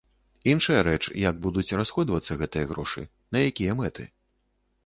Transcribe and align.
Іншая 0.51 0.77
рэч, 0.87 0.99
як 1.29 1.35
будуць 1.43 1.75
расходавацца 1.81 2.39
гэтыя 2.41 2.65
грошы, 2.73 3.07
на 3.37 3.47
якія 3.51 3.77
мэты. 3.83 4.03